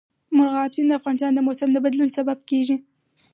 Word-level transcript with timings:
مورغاب 0.35 0.71
سیند 0.75 0.89
د 0.91 0.93
افغانستان 0.99 1.31
د 1.33 1.39
موسم 1.47 1.69
د 1.73 1.77
بدلون 1.85 2.09
سبب 2.17 2.37
کېږي. 2.49 2.75